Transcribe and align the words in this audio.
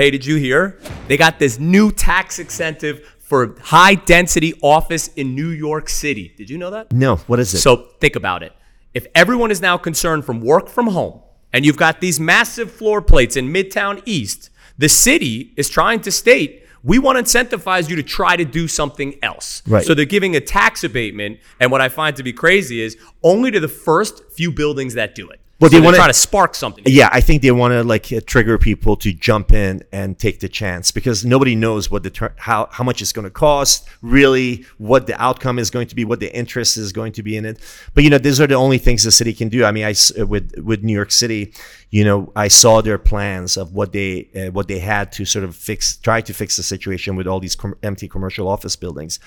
Hey, 0.00 0.10
did 0.10 0.24
you 0.24 0.36
hear? 0.36 0.78
They 1.08 1.18
got 1.18 1.38
this 1.38 1.58
new 1.58 1.92
tax 1.92 2.38
incentive 2.38 3.06
for 3.18 3.54
high 3.60 3.96
density 3.96 4.54
office 4.62 5.08
in 5.08 5.34
New 5.34 5.48
York 5.48 5.90
City. 5.90 6.32
Did 6.38 6.48
you 6.48 6.56
know 6.56 6.70
that? 6.70 6.90
No, 6.90 7.16
what 7.16 7.38
is 7.38 7.52
it? 7.52 7.58
So 7.58 7.88
think 8.00 8.16
about 8.16 8.42
it. 8.42 8.54
If 8.94 9.06
everyone 9.14 9.50
is 9.50 9.60
now 9.60 9.76
concerned 9.76 10.24
from 10.24 10.40
work 10.40 10.70
from 10.70 10.86
home, 10.86 11.20
and 11.52 11.66
you've 11.66 11.76
got 11.76 12.00
these 12.00 12.18
massive 12.18 12.72
floor 12.72 13.02
plates 13.02 13.36
in 13.36 13.52
Midtown 13.52 14.02
East, 14.06 14.48
the 14.78 14.88
city 14.88 15.52
is 15.58 15.68
trying 15.68 16.00
to 16.00 16.10
state 16.10 16.66
we 16.82 16.98
want 16.98 17.18
to 17.18 17.22
incentivize 17.22 17.90
you 17.90 17.96
to 17.96 18.02
try 18.02 18.36
to 18.36 18.44
do 18.46 18.66
something 18.66 19.18
else. 19.22 19.62
Right. 19.66 19.84
So 19.84 19.92
they're 19.92 20.06
giving 20.06 20.34
a 20.34 20.40
tax 20.40 20.82
abatement, 20.82 21.40
and 21.60 21.70
what 21.70 21.82
I 21.82 21.90
find 21.90 22.16
to 22.16 22.22
be 22.22 22.32
crazy 22.32 22.80
is 22.80 22.96
only 23.22 23.50
to 23.50 23.60
the 23.60 23.68
first 23.68 24.22
few 24.32 24.50
buildings 24.50 24.94
that 24.94 25.14
do 25.14 25.28
it. 25.28 25.40
Well, 25.60 25.70
so 25.70 25.76
they 25.76 25.84
wanna- 25.84 25.98
trying 25.98 26.08
to 26.08 26.14
spark 26.14 26.54
something. 26.54 26.84
yeah, 26.86 27.10
I 27.12 27.20
think 27.20 27.42
they 27.42 27.50
want 27.50 27.72
to 27.72 27.84
like 27.84 28.06
trigger 28.26 28.56
people 28.56 28.96
to 28.96 29.12
jump 29.12 29.52
in 29.52 29.82
and 29.92 30.18
take 30.18 30.40
the 30.40 30.48
chance 30.48 30.90
because 30.90 31.22
nobody 31.24 31.54
knows 31.54 31.90
what 31.90 32.02
the 32.02 32.10
ter- 32.10 32.32
how 32.38 32.68
how 32.72 32.82
much 32.82 33.02
it's 33.02 33.12
going 33.12 33.24
to 33.26 33.30
cost, 33.30 33.86
really, 34.00 34.64
what 34.78 35.06
the 35.06 35.20
outcome 35.22 35.58
is 35.58 35.68
going 35.70 35.86
to 35.88 35.94
be, 35.94 36.04
what 36.04 36.18
the 36.18 36.34
interest 36.34 36.78
is 36.78 36.92
going 36.92 37.12
to 37.12 37.22
be 37.22 37.36
in 37.36 37.44
it. 37.44 37.58
But 37.92 38.04
you 38.04 38.10
know, 38.10 38.16
these 38.18 38.40
are 38.40 38.46
the 38.46 38.54
only 38.54 38.78
things 38.78 39.02
the 39.04 39.12
city 39.12 39.34
can 39.34 39.48
do. 39.50 39.64
I 39.64 39.70
mean, 39.72 39.84
I 39.84 39.94
with 40.24 40.58
with 40.58 40.82
New 40.82 40.94
York 40.94 41.10
City, 41.12 41.52
you 41.90 42.04
know, 42.04 42.32
I 42.34 42.48
saw 42.48 42.80
their 42.80 42.98
plans 42.98 43.58
of 43.58 43.74
what 43.74 43.92
they 43.92 44.28
uh, 44.34 44.50
what 44.52 44.66
they 44.66 44.78
had 44.78 45.12
to 45.12 45.26
sort 45.26 45.44
of 45.44 45.54
fix, 45.54 45.96
try 45.98 46.22
to 46.22 46.32
fix 46.32 46.56
the 46.56 46.62
situation 46.62 47.16
with 47.16 47.26
all 47.26 47.38
these 47.38 47.54
com- 47.54 47.74
empty 47.82 48.08
commercial 48.08 48.48
office 48.48 48.76
buildings, 48.76 49.20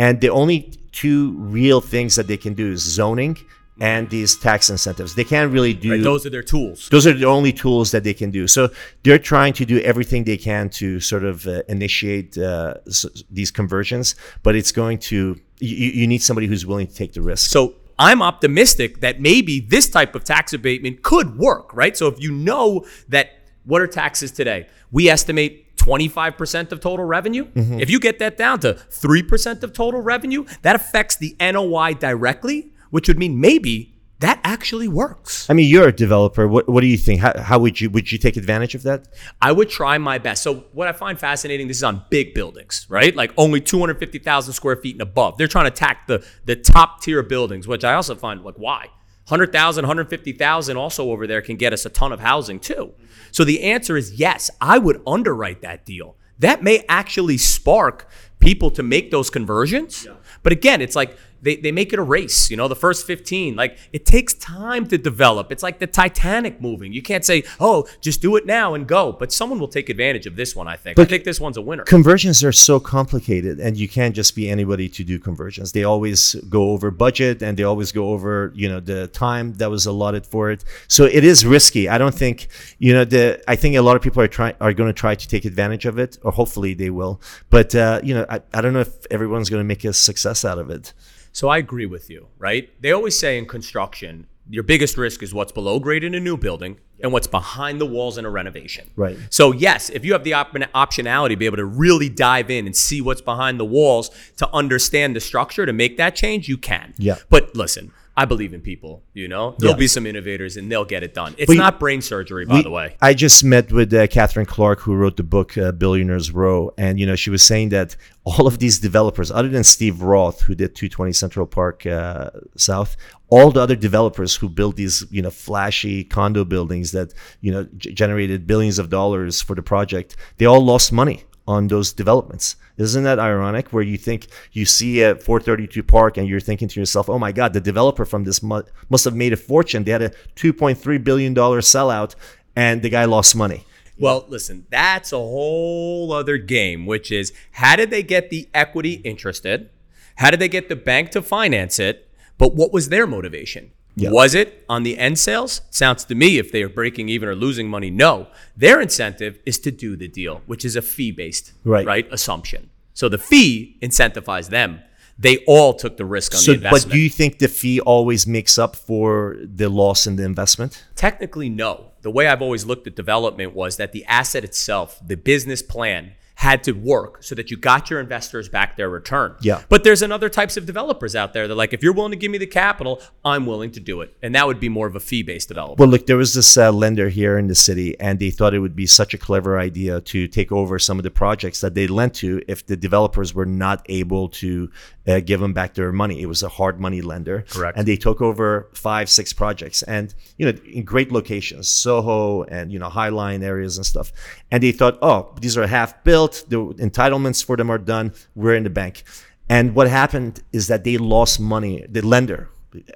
and 0.00 0.20
the 0.20 0.30
only 0.30 0.72
two 0.90 1.32
real 1.38 1.80
things 1.80 2.16
that 2.16 2.26
they 2.26 2.36
can 2.36 2.54
do 2.54 2.72
is 2.72 2.80
zoning. 2.80 3.36
And 3.78 4.08
these 4.08 4.36
tax 4.36 4.70
incentives, 4.70 5.14
they 5.14 5.24
can't 5.24 5.52
really 5.52 5.74
do 5.74 5.90
Right, 5.90 6.02
those 6.02 6.24
are 6.24 6.30
their 6.30 6.42
tools. 6.42 6.88
those 6.90 7.06
are 7.06 7.12
the 7.12 7.26
only 7.26 7.52
tools 7.52 7.90
that 7.90 8.04
they 8.04 8.14
can 8.14 8.30
do. 8.30 8.46
So 8.46 8.70
they're 9.02 9.18
trying 9.18 9.52
to 9.54 9.66
do 9.66 9.78
everything 9.80 10.24
they 10.24 10.38
can 10.38 10.70
to 10.80 10.98
sort 11.00 11.24
of 11.24 11.46
uh, 11.46 11.62
initiate 11.68 12.38
uh, 12.38 12.74
s- 12.86 13.04
these 13.30 13.50
conversions, 13.50 14.14
but 14.42 14.56
it's 14.56 14.72
going 14.72 14.98
to 15.10 15.38
you, 15.58 15.76
you 16.00 16.06
need 16.06 16.22
somebody 16.22 16.46
who's 16.46 16.64
willing 16.64 16.86
to 16.86 16.94
take 16.94 17.12
the 17.12 17.20
risk. 17.22 17.50
So 17.50 17.74
I'm 17.98 18.22
optimistic 18.22 19.00
that 19.00 19.20
maybe 19.20 19.60
this 19.60 19.88
type 19.88 20.14
of 20.14 20.24
tax 20.24 20.52
abatement 20.52 21.02
could 21.02 21.38
work, 21.38 21.74
right? 21.74 21.96
So 21.96 22.08
if 22.08 22.20
you 22.20 22.32
know 22.32 22.86
that 23.08 23.30
what 23.64 23.82
are 23.82 23.86
taxes 23.86 24.30
today? 24.32 24.68
We 24.92 25.08
estimate 25.08 25.76
25% 25.76 26.72
of 26.72 26.80
total 26.80 27.04
revenue. 27.04 27.44
Mm-hmm. 27.46 27.80
If 27.80 27.90
you 27.90 27.98
get 28.00 28.18
that 28.20 28.36
down 28.36 28.60
to 28.60 28.74
3% 28.74 29.62
of 29.62 29.72
total 29.72 30.00
revenue, 30.00 30.44
that 30.62 30.76
affects 30.76 31.16
the 31.16 31.36
NOI 31.40 31.94
directly, 31.94 32.70
which 32.96 33.08
would 33.08 33.18
mean 33.18 33.38
maybe 33.38 33.92
that 34.20 34.40
actually 34.42 34.88
works. 34.88 35.50
I 35.50 35.52
mean, 35.52 35.68
you're 35.68 35.88
a 35.88 35.92
developer. 35.92 36.48
What, 36.48 36.66
what 36.66 36.80
do 36.80 36.86
you 36.86 36.96
think? 36.96 37.20
How, 37.20 37.38
how 37.38 37.58
would 37.58 37.78
you 37.78 37.90
would 37.90 38.10
you 38.10 38.16
take 38.16 38.38
advantage 38.38 38.74
of 38.74 38.84
that? 38.84 39.08
I 39.42 39.52
would 39.52 39.68
try 39.68 39.98
my 39.98 40.16
best. 40.16 40.42
So 40.42 40.64
what 40.72 40.88
I 40.88 40.92
find 40.92 41.20
fascinating, 41.20 41.68
this 41.68 41.76
is 41.76 41.84
on 41.84 42.06
big 42.08 42.32
buildings, 42.32 42.86
right? 42.88 43.14
Like 43.14 43.34
only 43.36 43.60
250,000 43.60 44.54
square 44.54 44.76
feet 44.76 44.94
and 44.94 45.02
above. 45.02 45.36
They're 45.36 45.46
trying 45.46 45.66
to 45.66 45.72
attack 45.72 46.06
the 46.06 46.26
the 46.46 46.56
top 46.56 47.02
tier 47.02 47.22
buildings, 47.22 47.68
which 47.68 47.84
I 47.84 47.92
also 47.92 48.14
find 48.14 48.42
like 48.42 48.54
why? 48.56 48.86
100,000, 49.28 49.82
150,000 49.82 50.76
also 50.78 51.10
over 51.10 51.26
there 51.26 51.42
can 51.42 51.56
get 51.56 51.74
us 51.74 51.84
a 51.84 51.90
ton 51.90 52.12
of 52.12 52.20
housing 52.20 52.58
too. 52.58 52.94
So 53.30 53.44
the 53.44 53.62
answer 53.62 53.98
is 53.98 54.14
yes, 54.14 54.50
I 54.58 54.78
would 54.78 55.02
underwrite 55.06 55.60
that 55.60 55.84
deal. 55.84 56.16
That 56.38 56.62
may 56.62 56.82
actually 56.88 57.36
spark 57.36 58.08
people 58.38 58.70
to 58.70 58.82
make 58.82 59.10
those 59.10 59.28
conversions. 59.28 60.06
But 60.42 60.52
again, 60.52 60.80
it's 60.80 60.96
like 60.96 61.18
they, 61.46 61.56
they 61.56 61.72
make 61.72 61.92
it 61.92 61.98
a 61.98 62.02
race, 62.02 62.50
you 62.50 62.56
know, 62.56 62.66
the 62.66 62.76
first 62.76 63.06
15. 63.06 63.54
Like 63.54 63.78
it 63.92 64.04
takes 64.04 64.34
time 64.34 64.86
to 64.88 64.98
develop. 64.98 65.52
It's 65.52 65.62
like 65.62 65.78
the 65.78 65.86
Titanic 65.86 66.60
moving. 66.60 66.92
You 66.92 67.02
can't 67.02 67.24
say, 67.24 67.44
oh, 67.60 67.86
just 68.00 68.20
do 68.20 68.34
it 68.34 68.46
now 68.46 68.74
and 68.74 68.86
go. 68.86 69.12
But 69.12 69.32
someone 69.32 69.60
will 69.60 69.68
take 69.68 69.88
advantage 69.88 70.26
of 70.26 70.34
this 70.34 70.56
one, 70.56 70.66
I 70.66 70.76
think. 70.76 70.98
I 70.98 71.04
think 71.04 71.22
this 71.22 71.40
one's 71.40 71.56
a 71.56 71.62
winner. 71.62 71.84
Conversions 71.84 72.42
are 72.42 72.52
so 72.52 72.80
complicated, 72.80 73.60
and 73.60 73.76
you 73.76 73.88
can't 73.88 74.14
just 74.14 74.34
be 74.34 74.50
anybody 74.50 74.88
to 74.88 75.04
do 75.04 75.18
conversions. 75.20 75.70
They 75.70 75.84
always 75.84 76.34
go 76.48 76.70
over 76.70 76.90
budget, 76.90 77.42
and 77.42 77.56
they 77.56 77.62
always 77.62 77.92
go 77.92 78.10
over 78.10 78.52
you 78.54 78.68
know 78.68 78.80
the 78.80 79.06
time 79.08 79.54
that 79.54 79.70
was 79.70 79.86
allotted 79.86 80.26
for 80.26 80.50
it. 80.50 80.64
So 80.88 81.04
it 81.04 81.22
is 81.22 81.46
risky. 81.46 81.88
I 81.88 81.96
don't 81.98 82.14
think 82.14 82.48
you 82.78 82.92
know 82.92 83.04
the. 83.04 83.40
I 83.46 83.54
think 83.54 83.76
a 83.76 83.82
lot 83.82 83.94
of 83.94 84.02
people 84.02 84.20
are 84.20 84.28
trying 84.28 84.54
are 84.60 84.72
going 84.72 84.88
to 84.88 84.98
try 85.06 85.14
to 85.14 85.28
take 85.28 85.44
advantage 85.44 85.86
of 85.86 85.98
it, 85.98 86.18
or 86.22 86.32
hopefully 86.32 86.74
they 86.74 86.90
will. 86.90 87.20
But 87.50 87.74
uh, 87.74 88.00
you 88.02 88.14
know, 88.14 88.26
I, 88.28 88.40
I 88.52 88.60
don't 88.60 88.72
know 88.72 88.80
if 88.80 89.06
everyone's 89.12 89.48
going 89.48 89.60
to 89.60 89.68
make 89.68 89.84
a 89.84 89.92
success 89.92 90.44
out 90.44 90.58
of 90.58 90.70
it. 90.70 90.92
So 91.36 91.50
I 91.50 91.58
agree 91.58 91.84
with 91.84 92.08
you, 92.08 92.28
right? 92.38 92.70
They 92.80 92.92
always 92.92 93.18
say 93.18 93.36
in 93.36 93.44
construction, 93.44 94.26
your 94.48 94.62
biggest 94.62 94.96
risk 94.96 95.22
is 95.22 95.34
what's 95.34 95.52
below 95.52 95.78
grade 95.78 96.02
in 96.02 96.14
a 96.14 96.18
new 96.18 96.38
building 96.38 96.78
and 97.00 97.12
what's 97.12 97.26
behind 97.26 97.78
the 97.78 97.84
walls 97.84 98.16
in 98.16 98.24
a 98.24 98.30
renovation. 98.30 98.88
Right. 98.96 99.18
So 99.28 99.52
yes, 99.52 99.90
if 99.90 100.02
you 100.02 100.14
have 100.14 100.24
the 100.24 100.32
op- 100.32 100.54
optionality 100.54 101.32
to 101.32 101.36
be 101.36 101.44
able 101.44 101.58
to 101.58 101.66
really 101.66 102.08
dive 102.08 102.50
in 102.50 102.64
and 102.64 102.74
see 102.74 103.02
what's 103.02 103.20
behind 103.20 103.60
the 103.60 103.66
walls 103.66 104.10
to 104.38 104.48
understand 104.54 105.14
the 105.14 105.20
structure 105.20 105.66
to 105.66 105.74
make 105.74 105.98
that 105.98 106.16
change, 106.16 106.48
you 106.48 106.56
can. 106.56 106.94
Yeah. 106.96 107.16
But 107.28 107.54
listen, 107.54 107.92
I 108.18 108.24
believe 108.24 108.54
in 108.54 108.62
people. 108.62 109.02
You 109.12 109.28
know, 109.28 109.54
there'll 109.58 109.74
Yeah. 109.74 109.78
be 109.78 109.86
some 109.88 110.06
innovators 110.06 110.56
and 110.56 110.72
they'll 110.72 110.86
get 110.86 111.02
it 111.02 111.12
done. 111.12 111.34
It's 111.36 111.52
you- 111.52 111.58
not 111.58 111.78
brain 111.78 112.00
surgery, 112.00 112.46
by 112.46 112.56
We- 112.56 112.62
the 112.62 112.70
way. 112.70 112.96
I 113.02 113.12
just 113.12 113.44
met 113.44 113.70
with 113.70 113.92
uh, 113.92 114.06
Katherine 114.06 114.46
Clarke, 114.46 114.80
who 114.80 114.94
wrote 114.94 115.16
the 115.18 115.22
book 115.22 115.58
uh, 115.58 115.72
Billionaires 115.72 116.30
Row, 116.32 116.72
and 116.78 116.98
you 116.98 117.04
know 117.06 117.14
she 117.16 117.28
was 117.30 117.42
saying 117.42 117.68
that 117.70 117.94
all 118.24 118.46
of 118.46 118.58
these 118.58 118.78
developers, 118.78 119.30
other 119.30 119.48
than 119.48 119.64
Steve 119.64 120.00
Roth, 120.00 120.40
who 120.42 120.54
did 120.54 120.74
220 120.74 121.12
Central 121.12 121.46
Park 121.46 121.84
uh, 121.86 122.30
South, 122.56 122.96
all 123.28 123.50
the 123.50 123.60
other 123.60 123.76
developers 123.76 124.36
who 124.36 124.48
built 124.48 124.76
these 124.76 125.04
you 125.10 125.20
know 125.20 125.30
flashy 125.30 126.02
condo 126.02 126.44
buildings 126.44 126.92
that 126.92 127.12
you 127.42 127.52
know 127.52 127.66
g- 127.76 127.92
generated 127.92 128.46
billions 128.46 128.78
of 128.78 128.88
dollars 128.88 129.42
for 129.42 129.54
the 129.54 129.62
project, 129.62 130.16
they 130.38 130.46
all 130.46 130.64
lost 130.64 130.90
money 130.90 131.24
on 131.46 131.68
those 131.68 131.92
developments. 131.92 132.56
Isn't 132.76 133.04
that 133.04 133.18
ironic? 133.18 133.72
Where 133.72 133.82
you 133.82 133.96
think 133.96 134.26
you 134.52 134.64
see 134.64 135.00
a 135.02 135.14
432 135.14 135.82
Park 135.82 136.16
and 136.16 136.28
you're 136.28 136.40
thinking 136.40 136.68
to 136.68 136.80
yourself, 136.80 137.08
"Oh 137.08 137.18
my 137.18 137.32
God, 137.32 137.52
the 137.52 137.60
developer 137.60 138.04
from 138.04 138.24
this 138.24 138.42
mu- 138.42 138.62
must 138.88 139.04
have 139.04 139.14
made 139.14 139.32
a 139.32 139.36
fortune. 139.36 139.84
They 139.84 139.92
had 139.92 140.02
a 140.02 140.12
2.3 140.34 140.98
billion 140.98 141.34
dollar 141.34 141.60
sellout, 141.60 142.14
and 142.54 142.82
the 142.82 142.90
guy 142.90 143.04
lost 143.04 143.34
money." 143.34 143.64
Well, 143.98 144.26
listen, 144.28 144.66
that's 144.70 145.12
a 145.12 145.16
whole 145.16 146.12
other 146.12 146.36
game, 146.36 146.84
which 146.84 147.10
is 147.10 147.32
how 147.52 147.76
did 147.76 147.90
they 147.90 148.02
get 148.02 148.28
the 148.28 148.48
equity 148.52 148.94
interested? 149.04 149.70
How 150.16 150.30
did 150.30 150.40
they 150.40 150.48
get 150.48 150.68
the 150.68 150.76
bank 150.76 151.10
to 151.12 151.22
finance 151.22 151.78
it? 151.78 152.08
But 152.38 152.54
what 152.54 152.72
was 152.72 152.90
their 152.90 153.06
motivation? 153.06 153.70
Yeah. 153.98 154.10
Was 154.10 154.34
it 154.34 154.64
on 154.68 154.82
the 154.82 154.98
end 154.98 155.18
sales? 155.18 155.62
Sounds 155.70 156.04
to 156.04 156.14
me 156.14 156.38
if 156.38 156.52
they 156.52 156.62
are 156.62 156.68
breaking 156.68 157.08
even 157.08 157.28
or 157.28 157.34
losing 157.34 157.68
money, 157.68 157.90
no. 157.90 158.26
Their 158.56 158.80
incentive 158.80 159.38
is 159.46 159.58
to 159.60 159.70
do 159.70 159.96
the 159.96 160.06
deal, 160.06 160.42
which 160.46 160.64
is 160.66 160.76
a 160.76 160.82
fee 160.82 161.12
based 161.12 161.52
Right. 161.64 161.86
right 161.86 162.06
assumption. 162.12 162.68
So 162.92 163.08
the 163.08 163.18
fee 163.18 163.76
incentivized 163.82 164.50
them. 164.50 164.80
They 165.18 165.38
all 165.46 165.72
took 165.72 165.96
the 165.96 166.04
risk 166.04 166.34
on 166.34 166.40
So, 166.40 166.50
the 166.52 166.56
investment. 166.58 166.84
but 166.84 166.92
do 166.92 166.98
you 166.98 167.08
think 167.08 167.38
the 167.38 167.48
fee 167.48 167.80
always 167.80 168.26
makes 168.26 168.58
up 168.58 168.76
for 168.76 169.38
the 169.42 169.70
loss 169.70 170.06
in 170.06 170.16
the 170.16 170.24
investment? 170.24 170.84
Technically, 170.94 171.48
no. 171.48 171.92
The 172.02 172.10
way 172.10 172.26
I've 172.28 172.42
always 172.42 172.66
looked 172.66 172.86
at 172.86 172.96
development 172.96 173.54
was 173.54 173.78
that 173.78 173.92
the 173.92 174.04
asset 174.04 174.44
itself, 174.44 175.00
the 175.06 175.16
business 175.16 175.62
plan, 175.62 176.12
had 176.36 176.62
to 176.62 176.72
work 176.72 177.22
so 177.22 177.34
that 177.34 177.50
you 177.50 177.56
got 177.56 177.88
your 177.88 177.98
investors 177.98 178.46
back 178.46 178.76
their 178.76 178.90
return. 178.90 179.34
Yeah. 179.40 179.62
But 179.70 179.84
there's 179.84 180.02
another 180.02 180.28
types 180.28 180.58
of 180.58 180.66
developers 180.66 181.16
out 181.16 181.32
there 181.32 181.48
that 181.48 181.54
like, 181.54 181.72
if 181.72 181.82
you're 181.82 181.94
willing 181.94 182.10
to 182.12 182.16
give 182.16 182.30
me 182.30 182.36
the 182.36 182.46
capital, 182.46 183.00
I'm 183.24 183.46
willing 183.46 183.70
to 183.70 183.80
do 183.80 184.02
it. 184.02 184.14
And 184.22 184.34
that 184.34 184.46
would 184.46 184.60
be 184.60 184.68
more 184.68 184.86
of 184.86 184.94
a 184.94 185.00
fee-based 185.00 185.48
development. 185.48 185.80
Well, 185.80 185.88
look, 185.88 186.06
there 186.06 186.18
was 186.18 186.34
this 186.34 186.58
uh, 186.58 186.70
lender 186.70 187.08
here 187.08 187.38
in 187.38 187.48
the 187.48 187.54
city, 187.54 187.98
and 187.98 188.18
they 188.18 188.30
thought 188.30 188.52
it 188.52 188.58
would 188.58 188.76
be 188.76 188.86
such 188.86 189.14
a 189.14 189.18
clever 189.18 189.58
idea 189.58 190.02
to 190.02 190.28
take 190.28 190.52
over 190.52 190.78
some 190.78 190.98
of 190.98 191.04
the 191.04 191.10
projects 191.10 191.62
that 191.62 191.74
they 191.74 191.86
lent 191.86 192.14
to 192.16 192.42
if 192.46 192.66
the 192.66 192.76
developers 192.76 193.32
were 193.32 193.46
not 193.46 193.84
able 193.88 194.28
to 194.28 194.70
uh, 195.06 195.20
give 195.20 195.40
them 195.40 195.52
back 195.52 195.74
their 195.74 195.92
money. 195.92 196.20
It 196.20 196.26
was 196.26 196.42
a 196.42 196.48
hard 196.48 196.80
money 196.80 197.00
lender. 197.00 197.44
Correct. 197.48 197.78
And 197.78 197.86
they 197.86 197.96
took 197.96 198.20
over 198.20 198.68
five, 198.74 199.08
six 199.08 199.32
projects, 199.32 199.82
and 199.82 200.14
you 200.36 200.46
know, 200.46 200.58
in 200.66 200.84
great 200.84 201.12
locations, 201.12 201.68
Soho 201.68 202.42
and 202.44 202.72
you 202.72 202.78
know, 202.78 202.88
Highline 202.88 203.42
areas 203.42 203.76
and 203.76 203.86
stuff. 203.86 204.12
And 204.50 204.62
they 204.62 204.72
thought, 204.72 204.98
oh, 205.02 205.34
these 205.40 205.56
are 205.56 205.66
half 205.66 206.02
built. 206.04 206.44
The 206.48 206.58
entitlements 206.58 207.44
for 207.44 207.56
them 207.56 207.70
are 207.70 207.78
done. 207.78 208.12
We're 208.34 208.54
in 208.54 208.64
the 208.64 208.70
bank. 208.70 209.04
And 209.48 209.74
what 209.74 209.88
happened 209.88 210.42
is 210.52 210.66
that 210.66 210.84
they 210.84 210.98
lost 210.98 211.38
money. 211.38 211.84
The 211.88 212.02
lender, 212.02 212.50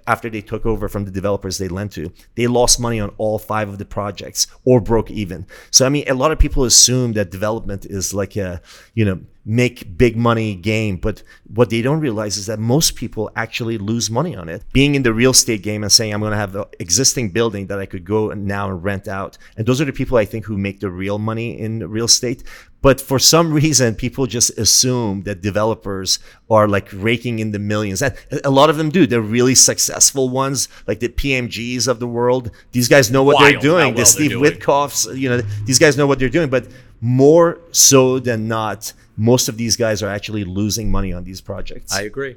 after 0.07 0.29
they 0.29 0.41
took 0.41 0.67
over 0.67 0.89
from 0.89 1.05
the 1.05 1.11
developers 1.11 1.59
they 1.59 1.69
lent 1.69 1.93
to, 1.93 2.13
they 2.35 2.47
lost 2.47 2.81
money 2.81 3.01
on 3.01 3.11
all 3.19 3.39
five 3.39 3.69
of 3.69 3.79
the 3.79 3.85
projects 3.85 4.47
or 4.65 4.81
broke 4.81 5.11
even. 5.11 5.47
So 5.71 5.87
I 5.87 5.89
mean, 5.89 6.05
a 6.09 6.15
lot 6.15 6.33
of 6.33 6.39
people 6.39 6.65
assume 6.65 7.13
that 7.13 7.31
development 7.31 7.87
is 7.87 8.13
like 8.13 8.37
a, 8.37 8.61
you 8.95 9.05
know, 9.05 9.21
make 9.45 9.97
big 9.97 10.17
money 10.17 10.55
game, 10.55 10.97
but 10.97 11.23
what 11.47 11.71
they 11.71 11.83
don't 11.83 12.01
realize 12.01 12.37
is 12.37 12.47
that 12.47 12.59
most 12.59 12.95
people 12.95 13.31
actually 13.35 13.79
lose 13.79 14.11
money 14.11 14.37
on 14.37 14.49
it. 14.49 14.63
Being 14.73 14.95
in 14.95 15.03
the 15.03 15.13
real 15.13 15.31
estate 15.31 15.63
game 15.63 15.83
and 15.83 15.91
saying 15.91 16.13
I'm 16.13 16.21
going 16.21 16.33
to 16.33 16.37
have 16.37 16.55
an 16.55 16.65
existing 16.79 17.31
building 17.31 17.67
that 17.69 17.79
I 17.79 17.87
could 17.87 18.05
go 18.05 18.31
and 18.31 18.47
now 18.47 18.69
and 18.69 18.83
rent 18.83 19.09
out, 19.09 19.39
and 19.57 19.67
those 19.67 19.81
are 19.81 19.85
the 19.85 19.93
people 19.93 20.19
I 20.19 20.25
think 20.25 20.45
who 20.45 20.59
make 20.59 20.81
the 20.81 20.91
real 20.91 21.19
money 21.19 21.59
in 21.59 21.89
real 21.89 22.05
estate. 22.05 22.43
But 22.83 23.01
for 23.01 23.19
some 23.19 23.53
reason, 23.63 23.95
people 23.95 24.27
just 24.27 24.57
assume 24.59 25.23
that 25.23 25.43
developers 25.43 26.19
are 26.51 26.69
like 26.69 26.89
raking 26.93 27.39
in 27.39 27.53
the 27.53 27.59
millions. 27.59 28.03
And 28.03 28.15
a 28.45 28.51
lot 28.51 28.71
of 28.71 28.77
them 28.77 28.91
do. 28.91 29.07
They're 29.07 29.21
really 29.21 29.55
successful 29.55 30.29
ones, 30.29 30.69
like 30.87 31.01
the 31.01 31.09
PMGs 31.09 31.89
of 31.89 32.01
the 32.01 32.07
world. 32.07 32.51
These 32.73 32.89
guys 32.89 33.11
know 33.11 33.23
what 33.23 33.39
they're 33.39 33.61
doing. 33.61 33.95
well 33.95 34.05
the 34.05 34.07
Steve. 34.07 34.33
Witkoffs, 34.33 35.17
you 35.17 35.29
know, 35.29 35.41
these 35.65 35.79
guys 35.79 35.97
know 35.97 36.07
what 36.07 36.19
they're 36.19 36.29
doing. 36.29 36.51
But 36.51 36.69
more 37.01 37.59
so 37.73 38.19
than 38.19 38.49
not, 38.49 38.93
most 39.17 39.49
of 39.49 39.57
these 39.57 39.77
guys 39.77 40.03
are 40.03 40.09
actually 40.09 40.45
losing 40.45 40.91
money 40.91 41.13
on 41.13 41.25
these 41.25 41.41
projects. 41.41 41.93
I 41.93 42.03
agree. 42.03 42.37